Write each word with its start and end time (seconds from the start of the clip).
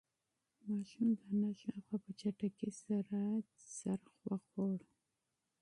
ماشوم 0.69 1.09
د 1.19 1.21
انا 1.31 1.51
شاوخوا 1.61 1.97
په 2.03 2.11
چټکۍ 2.19 2.71
سره 2.85 3.17
یو 3.29 3.39
چکر 3.77 4.15
وواهه. 4.25 4.89